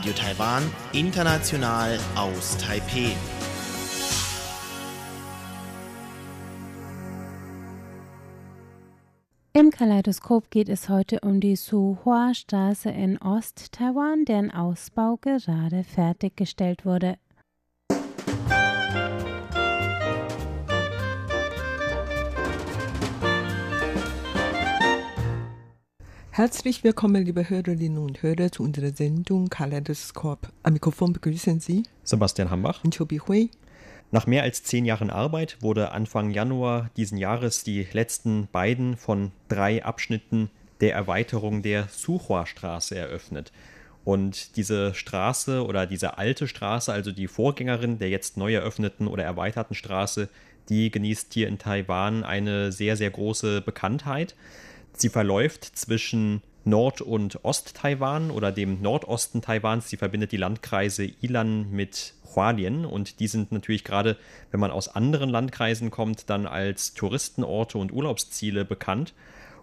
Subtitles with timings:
[0.00, 0.62] Radio Taiwan,
[0.94, 3.12] international aus Taipeh.
[9.52, 17.18] Im Kaleidoskop geht es heute um die Suhua-Straße in Ost-Taiwan, deren Ausbau gerade fertiggestellt wurde.
[26.40, 30.48] Herzlich willkommen, liebe Hörerinnen und Hörer, zu unserer Sendung Kaleidoskop.
[30.62, 33.50] Am Mikrofon begrüßen Sie Sebastian Hambach und Chobi Hui.
[34.10, 39.32] Nach mehr als zehn Jahren Arbeit wurde Anfang Januar diesen Jahres die letzten beiden von
[39.50, 40.48] drei Abschnitten
[40.80, 43.52] der Erweiterung der Suchua-Straße eröffnet.
[44.04, 49.24] Und diese Straße oder diese alte Straße, also die Vorgängerin der jetzt neu eröffneten oder
[49.24, 50.30] erweiterten Straße,
[50.70, 54.34] die genießt hier in Taiwan eine sehr, sehr große Bekanntheit.
[54.92, 59.88] Sie verläuft zwischen Nord- und Ost-Taiwan oder dem Nordosten Taiwans.
[59.88, 64.16] Sie verbindet die Landkreise Ilan mit Hualien und die sind natürlich gerade,
[64.50, 69.14] wenn man aus anderen Landkreisen kommt, dann als Touristenorte und Urlaubsziele bekannt.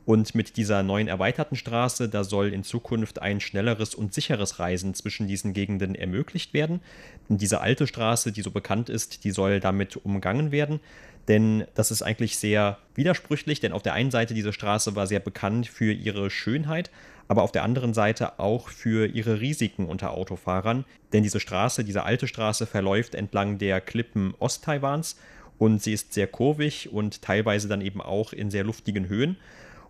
[0.07, 4.93] Und mit dieser neuen erweiterten Straße, da soll in Zukunft ein schnelleres und sicheres Reisen
[4.93, 6.79] zwischen diesen Gegenden ermöglicht werden.
[7.27, 10.79] Und diese alte Straße, die so bekannt ist, die soll damit umgangen werden.
[11.27, 15.19] Denn das ist eigentlich sehr widersprüchlich, denn auf der einen Seite diese Straße war sehr
[15.19, 16.89] bekannt für ihre Schönheit,
[17.27, 20.85] aber auf der anderen Seite auch für ihre Risiken unter Autofahrern.
[21.11, 25.17] Denn diese Straße, diese alte Straße verläuft entlang der Klippen Osttaiwans
[25.57, 29.35] und sie ist sehr kurvig und teilweise dann eben auch in sehr luftigen Höhen.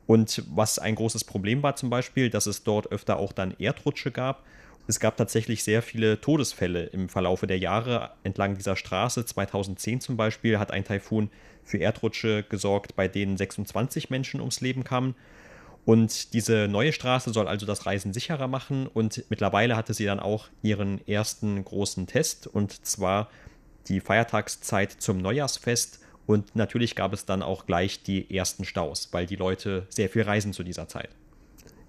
[0.07, 4.09] Und was ein großes Problem war zum Beispiel, dass es dort öfter auch dann Erdrutsche
[4.09, 4.45] gab.
[4.87, 9.25] Es gab tatsächlich sehr viele Todesfälle im Verlaufe der Jahre entlang dieser Straße.
[9.25, 11.29] 2010 zum Beispiel hat ein Taifun
[11.65, 15.15] für Erdrutsche gesorgt, bei denen 26 Menschen ums Leben kamen.
[15.83, 18.87] Und diese neue Straße soll also das Reisen sicherer machen.
[18.87, 23.29] Und mittlerweile hatte sie dann auch ihren ersten großen Test, und zwar
[23.89, 29.25] die Feiertagszeit zum Neujahrsfest und natürlich gab es dann auch gleich die ersten Staus, weil
[29.25, 31.09] die Leute sehr viel reisen zu dieser Zeit.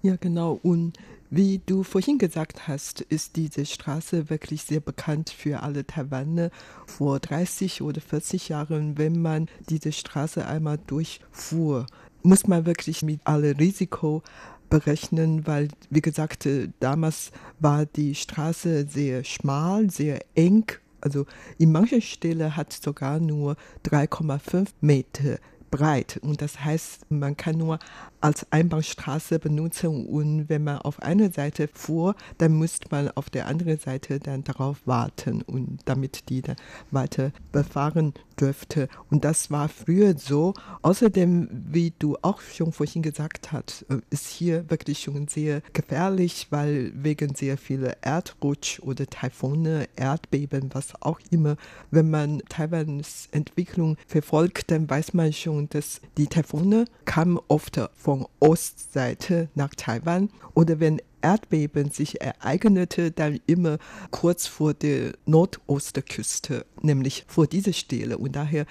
[0.01, 0.59] Ja, genau.
[0.63, 0.97] Und
[1.29, 6.49] wie du vorhin gesagt hast, ist diese Straße wirklich sehr bekannt für alle Taiwaner.
[6.87, 11.85] Vor 30 oder 40 Jahren, wenn man diese Straße einmal durchfuhr,
[12.23, 14.23] muss man wirklich mit allem Risiko
[14.69, 16.47] berechnen, weil, wie gesagt,
[16.79, 20.65] damals war die Straße sehr schmal, sehr eng
[21.01, 21.25] also
[21.57, 23.55] in manchen Stellen hat es sogar nur
[23.85, 27.79] 3,5 Meter breit und das heißt, man kann nur
[28.21, 33.47] als Einbahnstraße benutzen und wenn man auf einer Seite fuhr, dann müsste man auf der
[33.47, 36.57] anderen Seite dann darauf warten und damit die dann
[36.91, 38.87] weiter befahren dürfte.
[39.09, 40.53] Und das war früher so.
[40.81, 46.47] Außerdem, wie du auch schon vorhin gesagt hast, äh, ist hier wirklich schon sehr gefährlich,
[46.49, 51.55] weil wegen sehr vieler Erdrutsch oder Taifune, Erdbeben, was auch immer,
[51.91, 58.09] wenn man Taiwans Entwicklung verfolgt, dann weiß man schon, dass die Taifune kamen oft von
[58.09, 60.29] von Ostseite nach Taiwan.
[60.55, 63.77] Oder wenn Erdbeben sich ereignete, dann immer
[64.09, 68.17] kurz vor der Nordostküste, nämlich vor dieser Stelle.
[68.17, 68.65] Und daher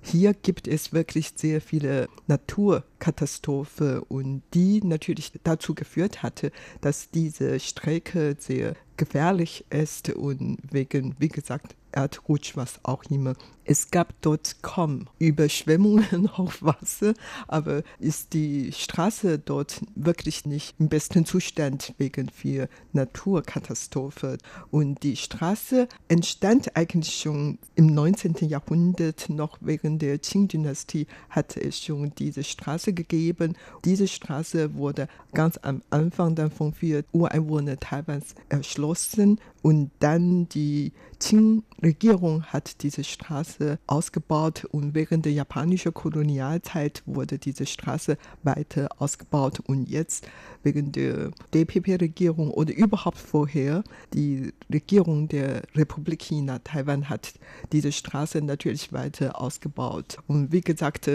[0.00, 6.52] hier gibt es wirklich sehr viele Naturkatastrophen und die natürlich dazu geführt hatte,
[6.82, 10.10] dass diese Strecke sehr gefährlich ist.
[10.10, 13.34] Und wegen, wie gesagt, Erdrutsch, was auch immer.
[13.66, 17.14] Es gab dort kaum Überschwemmungen auf Wasser,
[17.48, 24.36] aber ist die Straße dort wirklich nicht im besten Zustand wegen viel Naturkatastrophe.
[24.70, 28.34] Und die Straße entstand eigentlich schon im 19.
[28.48, 33.56] Jahrhundert, noch wegen der Qing-Dynastie hatte es schon diese Straße gegeben.
[33.84, 40.92] Diese Straße wurde ganz am Anfang dann von vier Ureinwohnern Taiwans erschlossen und dann die
[41.20, 49.60] Qing-Regierung hat diese Straße ausgebaut und während der japanischen Kolonialzeit wurde diese Straße weiter ausgebaut.
[49.60, 50.28] Und jetzt
[50.64, 57.32] wegen der DPP-Regierung oder überhaupt vorher die Regierung der Republik China Taiwan hat
[57.72, 60.18] diese Straße natürlich weiter ausgebaut.
[60.26, 61.08] Und wie gesagt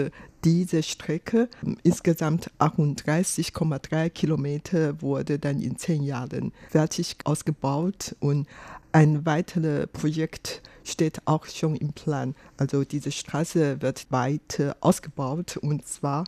[0.44, 1.48] diese Strecke
[1.82, 8.46] insgesamt 38,3 Kilometer wurde dann in zehn Jahren fertig ausgebaut und
[8.92, 12.34] ein weiteres Projekt steht auch schon im Plan.
[12.56, 16.24] Also diese Straße wird weiter ausgebaut und zwar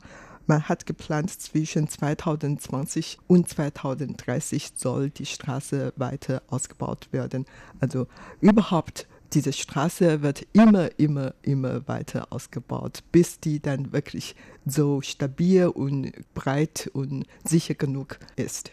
[0.46, 7.46] man hat geplant, zwischen 2020 und 2030 soll die Straße weiter ausgebaut werden.
[7.80, 8.08] Also
[8.40, 14.34] überhaupt diese Straße wird immer, immer, immer weiter ausgebaut, bis die dann wirklich
[14.66, 18.72] so stabil und breit und sicher genug ist.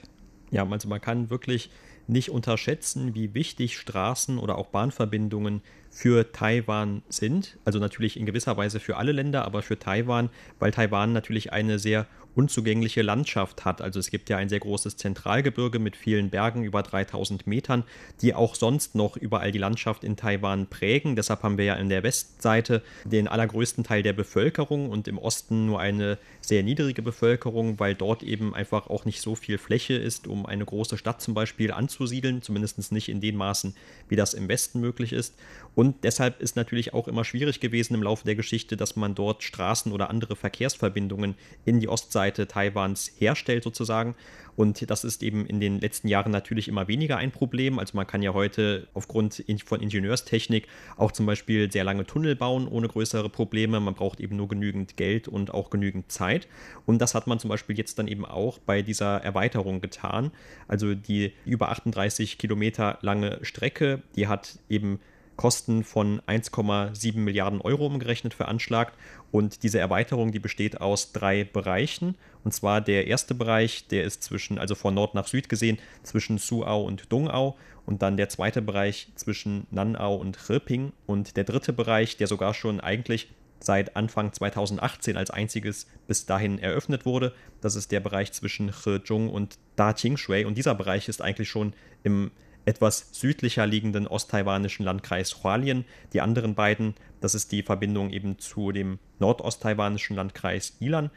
[0.51, 1.69] Ja, also man kann wirklich
[2.07, 5.61] nicht unterschätzen, wie wichtig Straßen oder auch Bahnverbindungen
[5.91, 7.57] für Taiwan sind.
[7.65, 11.77] Also natürlich in gewisser Weise für alle Länder, aber für Taiwan, weil Taiwan natürlich eine
[11.77, 12.07] sehr
[12.39, 13.81] unzugängliche Landschaft hat.
[13.81, 17.83] Also es gibt ja ein sehr großes Zentralgebirge mit vielen Bergen über 3000 Metern,
[18.21, 21.17] die auch sonst noch überall die Landschaft in Taiwan prägen.
[21.17, 25.65] Deshalb haben wir ja in der Westseite den allergrößten Teil der Bevölkerung und im Osten
[25.65, 30.25] nur eine sehr niedrige Bevölkerung, weil dort eben einfach auch nicht so viel Fläche ist,
[30.25, 33.75] um eine große Stadt zum Beispiel anzusiedeln, zumindest nicht in den Maßen,
[34.07, 35.35] wie das im Westen möglich ist.
[35.75, 39.43] Und deshalb ist natürlich auch immer schwierig gewesen im Laufe der Geschichte, dass man dort
[39.43, 41.35] Straßen oder andere Verkehrsverbindungen
[41.65, 44.15] in die Ostseite Taiwans herstellt sozusagen.
[44.59, 47.79] Und das ist eben in den letzten Jahren natürlich immer weniger ein Problem.
[47.79, 50.67] Also man kann ja heute aufgrund von Ingenieurstechnik
[50.97, 53.79] auch zum Beispiel sehr lange Tunnel bauen ohne größere Probleme.
[53.79, 56.49] Man braucht eben nur genügend Geld und auch genügend Zeit.
[56.85, 60.31] Und das hat man zum Beispiel jetzt dann eben auch bei dieser Erweiterung getan.
[60.67, 64.99] Also die über 38 Kilometer lange Strecke, die hat eben
[65.39, 68.97] Kosten von 1,7 Milliarden Euro umgerechnet veranschlagt.
[69.31, 72.15] Und diese Erweiterung, die besteht aus drei Bereichen.
[72.43, 76.39] Und zwar der erste Bereich, der ist zwischen, also von Nord nach Süd gesehen, zwischen
[76.39, 77.55] Suau und Dongau.
[77.85, 80.91] Und dann der zweite Bereich zwischen Nanau und Riping.
[81.05, 83.29] Und der dritte Bereich, der sogar schon eigentlich
[83.61, 87.33] seit Anfang 2018 als einziges bis dahin eröffnet wurde.
[87.61, 90.43] Das ist der Bereich zwischen Hezhong und Da Qingshui.
[90.43, 91.71] Und dieser Bereich ist eigentlich schon
[92.03, 92.31] im
[92.65, 95.85] etwas südlicher liegenden osttaiwanischen Landkreis Hualien.
[96.13, 101.09] Die anderen beiden, das ist die Verbindung eben zu dem nordosttaiwanischen Landkreis Ilan.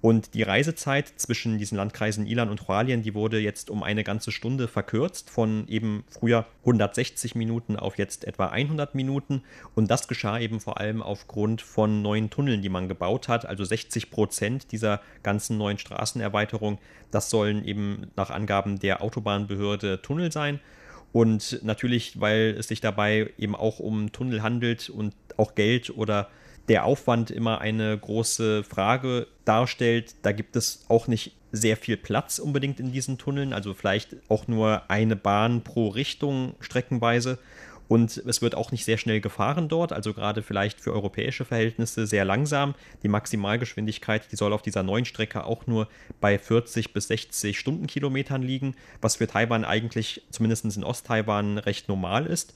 [0.00, 4.30] Und die Reisezeit zwischen diesen Landkreisen Ilan und Hualien, die wurde jetzt um eine ganze
[4.30, 9.42] Stunde verkürzt, von eben früher 160 Minuten auf jetzt etwa 100 Minuten.
[9.74, 13.44] Und das geschah eben vor allem aufgrund von neuen Tunneln, die man gebaut hat.
[13.44, 16.78] Also 60 Prozent dieser ganzen neuen Straßenerweiterung,
[17.10, 20.60] das sollen eben nach Angaben der Autobahnbehörde Tunnel sein.
[21.12, 26.28] Und natürlich, weil es sich dabei eben auch um Tunnel handelt und auch Geld oder
[26.68, 32.38] der Aufwand immer eine große Frage darstellt, da gibt es auch nicht sehr viel Platz
[32.38, 37.38] unbedingt in diesen Tunneln, also vielleicht auch nur eine Bahn pro Richtung streckenweise.
[37.88, 42.06] Und es wird auch nicht sehr schnell gefahren dort, also gerade vielleicht für europäische Verhältnisse
[42.06, 42.74] sehr langsam.
[43.02, 45.88] Die Maximalgeschwindigkeit, die soll auf dieser neuen Strecke auch nur
[46.20, 52.26] bei 40 bis 60 Stundenkilometern liegen, was für Taiwan eigentlich zumindest in Osttaiwan recht normal
[52.26, 52.54] ist.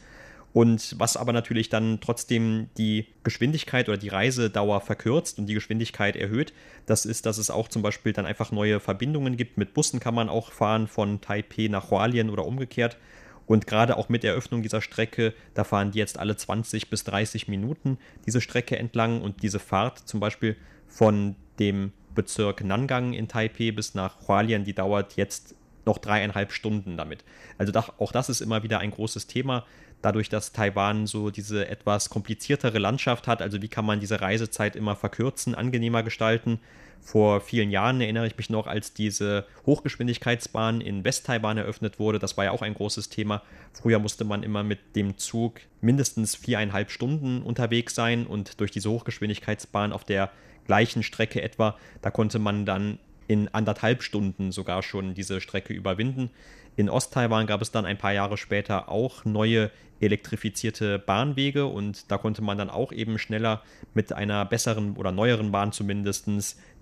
[0.52, 6.14] Und was aber natürlich dann trotzdem die Geschwindigkeit oder die Reisedauer verkürzt und die Geschwindigkeit
[6.14, 6.52] erhöht,
[6.84, 9.56] das ist, dass es auch zum Beispiel dann einfach neue Verbindungen gibt.
[9.56, 12.98] Mit Bussen kann man auch fahren von Taipei nach Hualien oder umgekehrt.
[13.46, 17.04] Und gerade auch mit der Eröffnung dieser Strecke, da fahren die jetzt alle 20 bis
[17.04, 20.56] 30 Minuten diese Strecke entlang und diese Fahrt zum Beispiel
[20.88, 25.54] von dem Bezirk Nangang in Taipei bis nach Hualien, die dauert jetzt
[25.84, 27.24] noch dreieinhalb Stunden damit.
[27.58, 29.64] Also auch das ist immer wieder ein großes Thema,
[30.02, 33.40] dadurch, dass Taiwan so diese etwas kompliziertere Landschaft hat.
[33.40, 36.60] Also wie kann man diese Reisezeit immer verkürzen, angenehmer gestalten
[37.02, 42.20] vor vielen Jahren erinnere ich mich noch, als diese Hochgeschwindigkeitsbahn in West-Taiwan eröffnet wurde.
[42.20, 43.42] Das war ja auch ein großes Thema.
[43.72, 48.88] Früher musste man immer mit dem Zug mindestens viereinhalb Stunden unterwegs sein und durch diese
[48.90, 50.30] Hochgeschwindigkeitsbahn auf der
[50.66, 53.00] gleichen Strecke etwa, da konnte man dann
[53.32, 56.28] in anderthalb Stunden sogar schon diese Strecke überwinden.
[56.76, 59.70] In Osttaiwan gab es dann ein paar Jahre später auch neue
[60.00, 63.62] elektrifizierte Bahnwege und da konnte man dann auch eben schneller
[63.94, 66.28] mit einer besseren oder neueren Bahn zumindest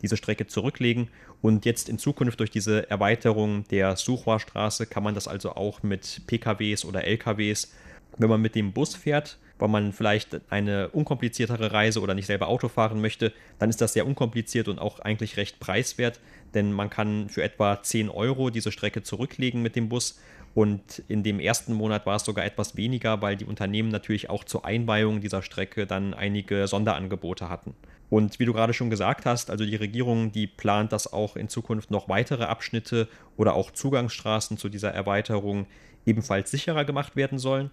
[0.03, 1.09] diese Strecke zurücklegen.
[1.41, 6.23] Und jetzt in Zukunft durch diese Erweiterung der Suchua-Straße kann man das also auch mit
[6.27, 7.73] PKWs oder LKWs,
[8.19, 12.49] wenn man mit dem Bus fährt, weil man vielleicht eine unkompliziertere Reise oder nicht selber
[12.49, 16.19] Auto fahren möchte, dann ist das sehr unkompliziert und auch eigentlich recht preiswert
[16.55, 20.19] denn man kann für etwa 10 Euro diese Strecke zurücklegen mit dem Bus.
[20.55, 24.43] Und in dem ersten Monat war es sogar etwas weniger, weil die Unternehmen natürlich auch
[24.43, 27.75] zur Einweihung dieser Strecke dann einige Sonderangebote hatten.
[28.11, 31.49] Und wie du gerade schon gesagt hast, also die Regierung, die plant, dass auch in
[31.49, 35.67] Zukunft noch weitere Abschnitte oder auch Zugangsstraßen zu dieser Erweiterung
[36.05, 37.71] ebenfalls sicherer gemacht werden sollen.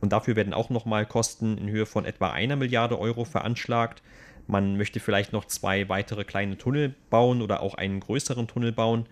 [0.00, 4.02] Und dafür werden auch nochmal Kosten in Höhe von etwa einer Milliarde Euro veranschlagt.
[4.50, 9.06] Man möchte vielleicht noch zwei weitere kleine Tunnel bauen oder auch einen größeren Tunnel bauen.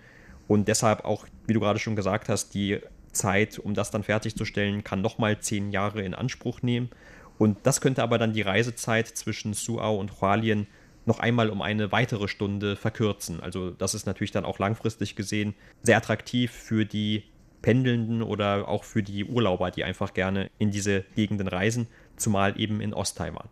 [0.49, 2.81] Und deshalb auch, wie du gerade schon gesagt hast, die
[3.13, 6.91] Zeit, um das dann fertigzustellen, kann nochmal zehn Jahre in Anspruch nehmen.
[7.39, 10.67] Und das könnte aber dann die Reisezeit zwischen Suau und Hualien
[11.07, 13.41] noch einmal um eine weitere Stunde verkürzen.
[13.41, 15.55] Also das ist natürlich dann auch langfristig gesehen
[15.85, 17.23] sehr attraktiv für die
[17.63, 22.81] Pendelnden oder auch für die Urlauber, die einfach gerne in diese Gegenden reisen, zumal eben
[22.81, 23.49] in Osttaiwan.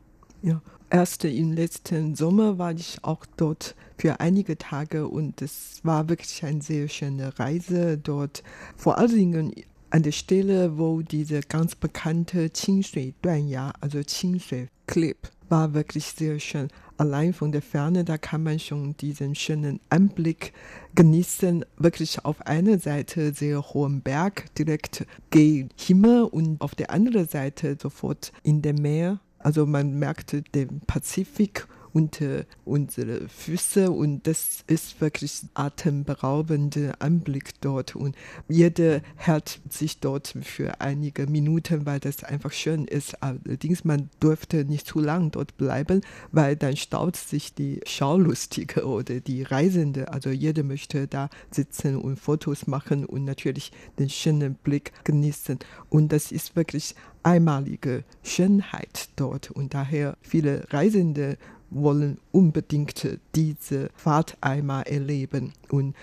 [0.47, 6.09] Ja, erst im letzten Sommer war ich auch dort für einige Tage und es war
[6.09, 8.45] wirklich eine sehr schöne Reise dort.
[8.77, 9.53] Vor allen Dingen
[9.91, 15.17] an der Stelle, wo diese ganz bekannte Qingshui-Duanya, also Qingshui-Clip,
[15.49, 16.69] war wirklich sehr schön.
[16.97, 20.53] Allein von der Ferne, da kann man schon diesen schönen Anblick
[20.95, 21.65] genießen.
[21.77, 27.77] Wirklich auf einer Seite sehr hohen Berg, direkt gegen Himmel und auf der anderen Seite
[27.83, 29.19] sofort in dem Meer.
[29.39, 31.67] Also man merkte den Pazifik
[31.97, 38.15] unter unsere Füße und das ist wirklich atemberaubender Anblick dort und
[38.49, 43.23] jeder hält sich dort für einige Minuten, weil das einfach schön ist.
[43.23, 49.21] Allerdings man durfte nicht zu lang dort bleiben, weil dann staut sich die Schaulustige oder
[49.21, 50.13] die Reisende.
[50.13, 56.13] Also jeder möchte da sitzen und Fotos machen und natürlich den schönen Blick genießen und
[56.13, 56.95] das ist wirklich
[57.27, 61.39] einmalige Schönheit dort und daher viele Reisende
[61.71, 65.53] wollen unbedingt diese Fahrt einmal erleben.
[65.69, 65.95] Und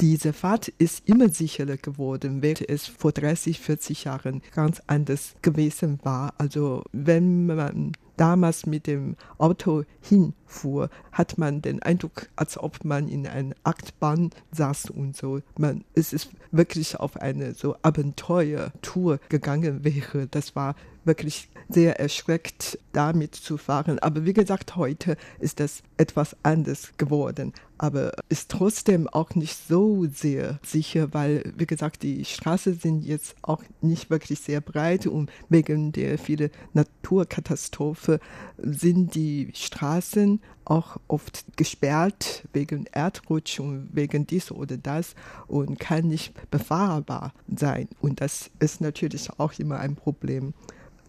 [0.00, 5.98] diese Fahrt ist immer sicherer geworden, während es vor 30, 40 Jahren ganz anders gewesen
[6.02, 6.34] war.
[6.38, 13.08] Also wenn man damals mit dem Auto hinfuhr, hat man den Eindruck, als ob man
[13.08, 15.40] in einer Aktbahn saß und so.
[15.58, 20.26] Man, es ist wirklich auf eine so Abenteuertour gegangen wäre.
[20.28, 23.98] Das war wirklich sehr erschreckt, damit zu fahren.
[23.98, 27.52] Aber wie gesagt, heute ist das etwas anders geworden.
[27.78, 33.34] Aber ist trotzdem auch nicht so sehr sicher, weil, wie gesagt, die Straßen sind jetzt
[33.42, 38.18] auch nicht wirklich sehr breit und wegen der vielen Naturkatastrophen
[38.56, 45.14] sind die Straßen auch oft gesperrt wegen Erdrutsch und wegen dies oder das
[45.46, 47.88] und kann nicht befahrbar sein.
[48.00, 50.54] Und das ist natürlich auch immer ein Problem.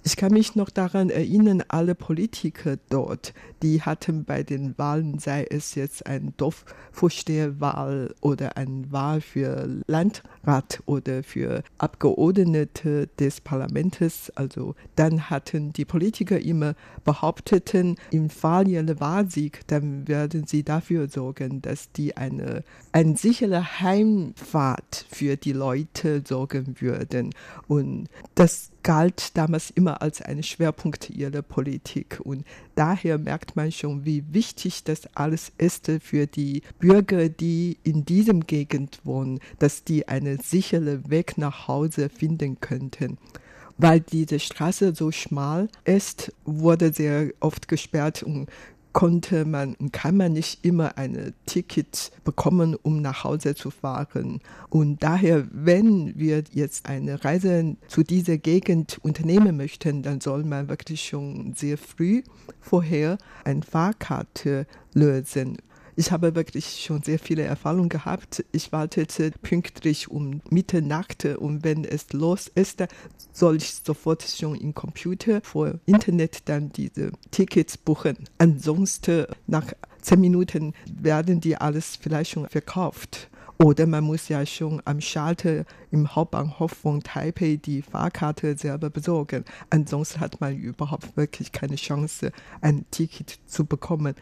[0.08, 5.46] Ich kann mich noch daran erinnern, alle Politiker dort, die hatten bei den Wahlen, sei
[5.50, 14.76] es jetzt ein Dorfvorsteherwahl oder eine Wahl für Landrat oder für Abgeordnete des Parlaments, also
[14.96, 21.62] dann hatten die Politiker immer behaupteten, im Fall ihrer Wahlsieg, dann werden sie dafür sorgen,
[21.62, 27.32] dass die eine, eine sichere Heimfahrt für die Leute sorgen würden.
[27.68, 32.22] Und das galt damals immer als ein Schwerpunkt ihrer Politik.
[32.24, 38.06] Und daher merkt man schon, wie wichtig das alles ist für die Bürger, die in
[38.06, 43.18] diesem Gegend wohnen, dass die einen sicheren Weg nach Hause finden könnten
[43.80, 48.50] weil diese Straße so schmal ist, wurde sehr oft gesperrt und
[48.98, 54.42] konnte man und kann man nicht immer ein Ticket bekommen, um nach Hause zu fahren.
[54.72, 60.68] Und daher, wenn wir jetzt eine Reise zu dieser Gegend unternehmen möchten, dann soll man
[60.68, 62.24] wirklich schon sehr früh
[62.60, 65.60] vorher eine Fahrkarte lösen.
[66.00, 68.46] Ich habe wirklich schon sehr viele Erfahrungen gehabt.
[68.52, 72.84] Ich wartete pünktlich um Mitternacht und wenn es los ist,
[73.34, 78.16] soll ich sofort schon im Computer vor Internet dann diese Tickets buchen.
[78.38, 83.32] Ansonsten nach zehn Minuten werden die alles vielleicht schon verkauft.
[83.58, 89.46] Oder man muss ja schon am Schalter im Hauptbahnhof von Taipei die Fahrkarte selber besorgen.
[89.72, 94.14] Ansonsten hat man überhaupt wirklich keine Chance, ein Ticket zu bekommen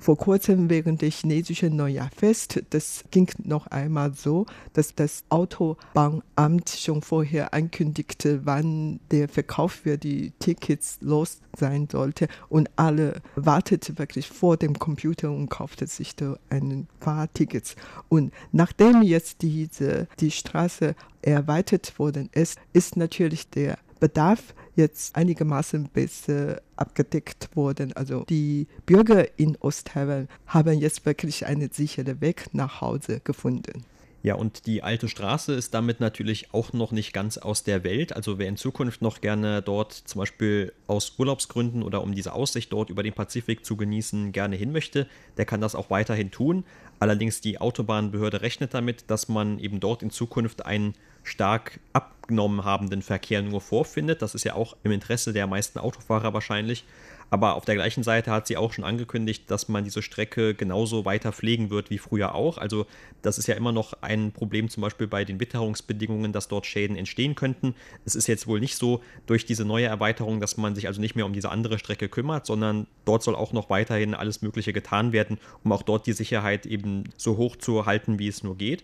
[0.00, 7.02] vor kurzem während des chinesischen Neujahrfest, das ging noch einmal so, dass das Autobahnamt schon
[7.02, 14.28] vorher ankündigte, wann der Verkauf für die Tickets los sein sollte und alle warteten wirklich
[14.28, 17.76] vor dem Computer und kauften sich da einen Fahrtickets.
[18.08, 25.88] Und nachdem jetzt diese, die Straße erweitert worden ist, ist natürlich der Bedarf jetzt einigermaßen
[25.92, 27.92] besser abgedeckt worden.
[27.92, 33.84] Also die Bürger in Osttaiwan haben jetzt wirklich einen sicheren Weg nach Hause gefunden.
[34.22, 38.14] Ja, und die alte Straße ist damit natürlich auch noch nicht ganz aus der Welt.
[38.14, 42.70] Also wer in Zukunft noch gerne dort zum Beispiel aus Urlaubsgründen oder um diese Aussicht
[42.70, 45.06] dort über den Pazifik zu genießen gerne hin möchte,
[45.38, 46.64] der kann das auch weiterhin tun.
[46.98, 50.92] Allerdings die Autobahnbehörde rechnet damit, dass man eben dort in Zukunft einen
[51.30, 54.22] stark abgenommen habenden Verkehr nur vorfindet.
[54.22, 56.84] Das ist ja auch im Interesse der meisten Autofahrer wahrscheinlich.
[57.30, 61.04] Aber auf der gleichen Seite hat sie auch schon angekündigt, dass man diese Strecke genauso
[61.04, 62.58] weiter pflegen wird wie früher auch.
[62.58, 62.86] Also
[63.22, 66.96] das ist ja immer noch ein Problem zum Beispiel bei den Witterungsbedingungen, dass dort Schäden
[66.96, 67.76] entstehen könnten.
[68.04, 71.14] Es ist jetzt wohl nicht so durch diese neue Erweiterung, dass man sich also nicht
[71.14, 75.12] mehr um diese andere Strecke kümmert, sondern dort soll auch noch weiterhin alles Mögliche getan
[75.12, 78.82] werden, um auch dort die Sicherheit eben so hoch zu halten, wie es nur geht.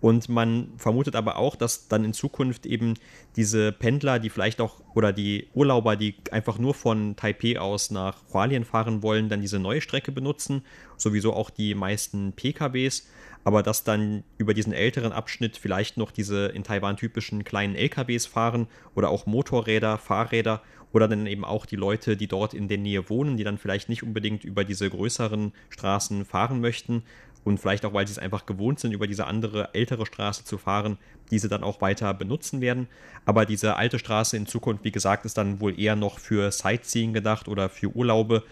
[0.00, 2.94] Und man vermutet aber auch, dass dann in Zukunft eben
[3.34, 8.16] diese Pendler, die vielleicht auch, oder die Urlauber, die einfach nur von Taipei aus nach
[8.32, 10.62] Hualien fahren wollen, dann diese neue Strecke benutzen.
[10.96, 13.08] Sowieso auch die meisten PKWs.
[13.44, 18.26] aber dass dann über diesen älteren Abschnitt vielleicht noch diese in Taiwan typischen kleinen LKWs
[18.26, 20.60] fahren oder auch Motorräder, Fahrräder
[20.92, 23.88] oder dann eben auch die Leute, die dort in der Nähe wohnen, die dann vielleicht
[23.88, 27.04] nicht unbedingt über diese größeren Straßen fahren möchten
[27.44, 30.58] und vielleicht auch, weil sie es einfach gewohnt sind, über diese andere ältere Straße zu
[30.58, 30.98] fahren,
[31.30, 32.88] diese dann auch weiter benutzen werden.
[33.24, 37.12] Aber diese alte Straße in Zukunft, wie gesagt, ist dann wohl eher noch für Sightseeing
[37.12, 38.44] gedacht oder für Urlaube.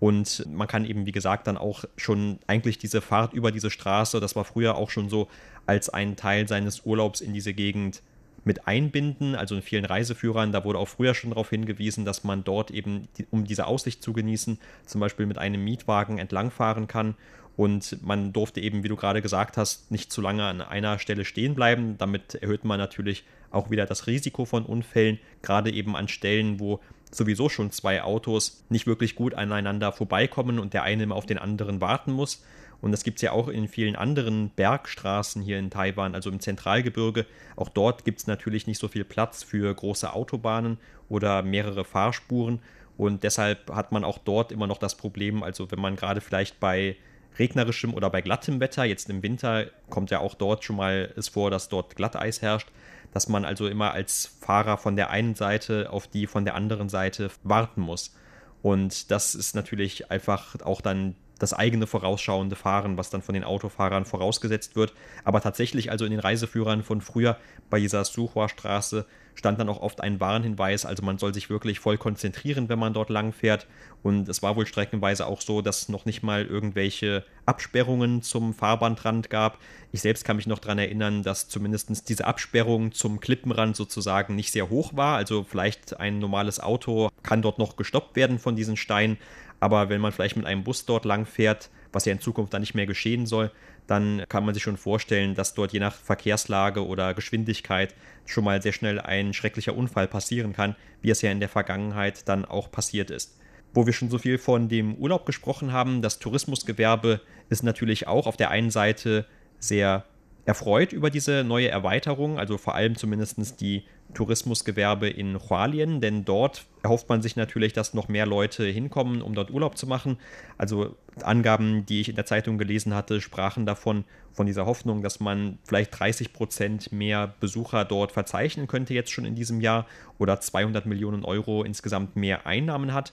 [0.00, 4.18] Und man kann eben, wie gesagt, dann auch schon eigentlich diese Fahrt über diese Straße,
[4.20, 5.28] das war früher auch schon so,
[5.66, 8.02] als einen Teil seines Urlaubs in diese Gegend
[8.44, 9.34] mit einbinden.
[9.34, 13.08] Also in vielen Reiseführern, da wurde auch früher schon darauf hingewiesen, dass man dort eben,
[13.30, 17.14] um diese Aussicht zu genießen, zum Beispiel mit einem Mietwagen entlangfahren kann.
[17.56, 21.24] Und man durfte eben, wie du gerade gesagt hast, nicht zu lange an einer Stelle
[21.24, 21.98] stehen bleiben.
[21.98, 26.80] Damit erhöht man natürlich auch wieder das Risiko von Unfällen, gerade eben an Stellen, wo
[27.10, 31.38] sowieso schon zwei Autos nicht wirklich gut aneinander vorbeikommen und der eine immer auf den
[31.38, 32.42] anderen warten muss.
[32.82, 36.40] Und das gibt es ja auch in vielen anderen Bergstraßen hier in Taiwan, also im
[36.40, 37.26] Zentralgebirge.
[37.56, 42.60] Auch dort gibt es natürlich nicht so viel Platz für große Autobahnen oder mehrere Fahrspuren.
[42.98, 46.60] Und deshalb hat man auch dort immer noch das Problem, also wenn man gerade vielleicht
[46.60, 46.96] bei
[47.38, 51.28] regnerischem oder bei glattem Wetter, jetzt im Winter kommt ja auch dort schon mal es
[51.28, 52.68] vor, dass dort Glatteis herrscht,
[53.12, 56.88] dass man also immer als Fahrer von der einen Seite auf die von der anderen
[56.88, 58.14] Seite warten muss.
[58.60, 63.42] Und das ist natürlich einfach auch dann das eigene vorausschauende Fahren, was dann von den
[63.42, 64.94] Autofahrern vorausgesetzt wird.
[65.24, 67.36] Aber tatsächlich, also in den Reiseführern von früher
[67.68, 71.98] bei dieser Suhua-Straße, stand dann auch oft ein Warnhinweis, also man soll sich wirklich voll
[71.98, 73.66] konzentrieren, wenn man dort lang fährt.
[74.02, 78.52] Und es war wohl streckenweise auch so, dass es noch nicht mal irgendwelche Absperrungen zum
[78.52, 79.58] Fahrbahnrand gab.
[79.92, 84.52] Ich selbst kann mich noch daran erinnern, dass zumindest diese Absperrung zum Klippenrand sozusagen nicht
[84.52, 85.16] sehr hoch war.
[85.16, 89.18] Also vielleicht ein normales Auto kann dort noch gestoppt werden von diesen Steinen.
[89.60, 92.62] Aber wenn man vielleicht mit einem Bus dort lang fährt, was ja in Zukunft dann
[92.62, 93.50] nicht mehr geschehen soll,
[93.86, 97.94] dann kann man sich schon vorstellen, dass dort je nach Verkehrslage oder Geschwindigkeit
[98.26, 102.28] schon mal sehr schnell ein schrecklicher Unfall passieren kann, wie es ja in der Vergangenheit
[102.28, 103.38] dann auch passiert ist.
[103.74, 108.26] Wo wir schon so viel von dem Urlaub gesprochen haben, das Tourismusgewerbe ist natürlich auch
[108.26, 109.26] auf der einen Seite
[109.58, 110.04] sehr
[110.44, 116.64] erfreut über diese neue Erweiterung, also vor allem zumindest die Tourismusgewerbe in Hualien, denn dort
[116.82, 120.18] erhofft man sich natürlich, dass noch mehr Leute hinkommen, um dort Urlaub zu machen.
[120.58, 125.20] Also Angaben, die ich in der Zeitung gelesen hatte, sprachen davon, von dieser Hoffnung, dass
[125.20, 129.86] man vielleicht 30 Prozent mehr Besucher dort verzeichnen könnte jetzt schon in diesem Jahr
[130.18, 133.12] oder 200 Millionen Euro insgesamt mehr Einnahmen hat.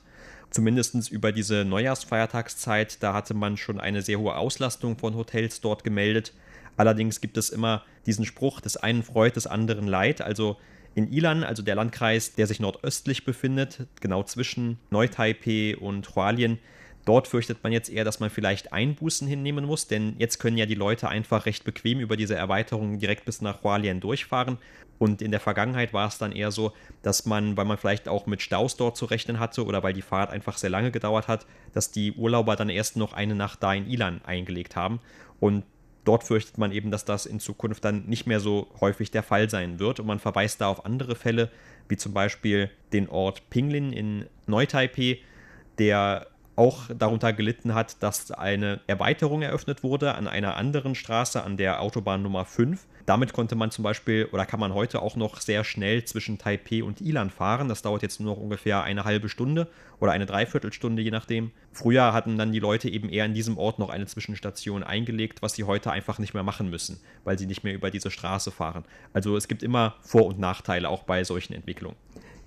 [0.49, 5.83] Zumindest über diese Neujahrsfeiertagszeit, da hatte man schon eine sehr hohe Auslastung von Hotels dort
[5.83, 6.33] gemeldet.
[6.75, 10.21] Allerdings gibt es immer diesen Spruch, des einen freut, des anderen leid.
[10.21, 10.57] Also
[10.99, 16.59] in Ilan, also der Landkreis, der sich nordöstlich befindet, genau zwischen Neu-Taipei und Hualien,
[17.05, 20.65] dort fürchtet man jetzt eher, dass man vielleicht Einbußen hinnehmen muss, denn jetzt können ja
[20.65, 24.57] die Leute einfach recht bequem über diese Erweiterung direkt bis nach Hualien durchfahren.
[24.97, 28.25] Und in der Vergangenheit war es dann eher so, dass man, weil man vielleicht auch
[28.25, 31.45] mit Staus dort zu rechnen hatte oder weil die Fahrt einfach sehr lange gedauert hat,
[31.73, 34.99] dass die Urlauber dann erst noch eine Nacht da in Ilan eingelegt haben.
[35.39, 35.63] Und
[36.05, 39.49] dort fürchtet man eben, dass das in Zukunft dann nicht mehr so häufig der Fall
[39.49, 39.99] sein wird.
[39.99, 41.49] Und man verweist da auf andere Fälle,
[41.87, 45.19] wie zum Beispiel den Ort Pinglin in Neu-Taipei,
[45.77, 51.55] der auch darunter gelitten hat, dass eine Erweiterung eröffnet wurde an einer anderen Straße, an
[51.55, 52.85] der Autobahn Nummer 5.
[53.09, 56.83] Damit konnte man zum Beispiel oder kann man heute auch noch sehr schnell zwischen Taipei
[56.83, 57.67] und Ilan fahren.
[57.67, 59.67] Das dauert jetzt nur noch ungefähr eine halbe Stunde
[59.99, 61.49] oder eine Dreiviertelstunde, je nachdem.
[61.71, 65.53] Früher hatten dann die Leute eben eher in diesem Ort noch eine Zwischenstation eingelegt, was
[65.53, 68.85] sie heute einfach nicht mehr machen müssen, weil sie nicht mehr über diese Straße fahren.
[69.11, 71.97] Also es gibt immer Vor- und Nachteile auch bei solchen Entwicklungen.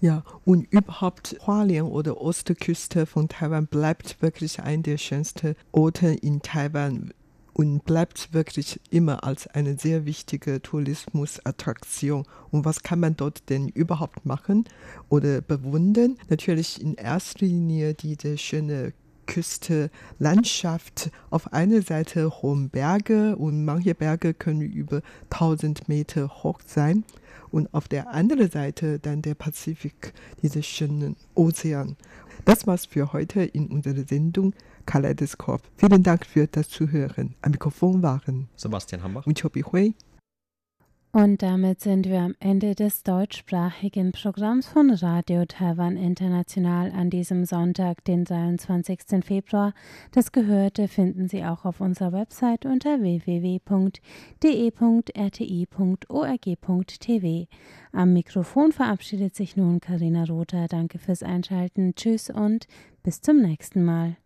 [0.01, 6.40] Ja, und überhaupt Hualien oder Ostküste von Taiwan bleibt wirklich ein der schönsten Orte in
[6.40, 7.12] Taiwan
[7.54, 12.24] und bleibt wirklich immer als eine sehr wichtige Tourismusattraktion.
[12.50, 14.64] Und was kann man dort denn überhaupt machen
[15.08, 16.16] oder bewundern?
[16.28, 18.92] Natürlich in erster Linie diese schöne
[19.26, 21.10] Küste, Landschaft.
[21.30, 27.04] Auf einer Seite hohe Berge und manche Berge können über 1000 Meter hoch sein
[27.52, 30.12] und auf der anderen Seite dann der Pazifik,
[30.42, 31.96] dieser schönen Ozean.
[32.45, 34.55] Das war's für heute in unserer Sendung
[34.87, 35.62] Kaleidoskop.
[35.77, 37.35] Vielen Dank für das Zuhören.
[37.42, 39.95] Am Mikrofon waren Sebastian Hambach und Chobi Hui.
[41.14, 47.44] Und damit sind wir am Ende des deutschsprachigen Programms von Radio Taiwan International an diesem
[47.44, 49.22] Sonntag, den 23.
[49.22, 49.75] Februar.
[50.12, 53.87] Das Gehörte finden Sie auch auf unserer Website unter www.de.rti.org.tv.
[57.92, 60.66] Am Mikrofon verabschiedet sich nun Karina Rother.
[60.66, 61.94] Danke fürs Einschalten.
[61.94, 62.66] Tschüss und
[63.03, 64.16] bis zum nächsten Mal.